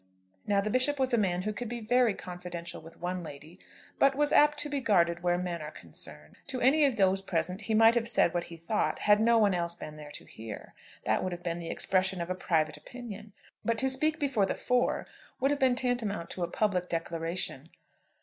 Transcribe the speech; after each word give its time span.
Now 0.47 0.61
the 0.61 0.71
Bishop 0.71 0.97
was 0.97 1.13
a 1.13 1.17
man 1.19 1.43
who 1.43 1.53
could 1.53 1.69
be 1.69 1.79
very 1.79 2.15
confidential 2.15 2.81
with 2.81 2.99
one 2.99 3.21
lady, 3.21 3.59
but 3.99 4.15
was 4.15 4.31
apt 4.33 4.57
to 4.61 4.67
be 4.67 4.81
guarded 4.81 5.21
when 5.21 5.43
men 5.43 5.61
are 5.61 5.69
concerned. 5.69 6.37
To 6.47 6.59
any 6.59 6.81
one 6.81 6.89
of 6.89 6.97
those 6.97 7.21
present 7.21 7.61
he 7.69 7.75
might 7.75 7.93
have 7.93 8.09
said 8.09 8.33
what 8.33 8.45
he 8.45 8.57
thought, 8.57 8.97
had 9.01 9.19
no 9.19 9.37
one 9.37 9.53
else 9.53 9.75
been 9.75 9.97
there 9.97 10.09
to 10.13 10.25
hear. 10.25 10.73
That 11.05 11.21
would 11.23 11.33
have 11.33 11.43
been 11.43 11.59
the 11.59 11.69
expression 11.69 12.19
of 12.19 12.31
a 12.31 12.33
private 12.33 12.77
opinion; 12.77 13.33
but 13.63 13.77
to 13.77 13.91
speak 13.91 14.19
before 14.19 14.47
the 14.47 14.55
four 14.55 15.05
would 15.39 15.51
have 15.51 15.59
been 15.59 15.75
tantamount 15.75 16.31
to 16.31 16.41
a 16.41 16.47
public 16.47 16.89
declaration. 16.89 17.67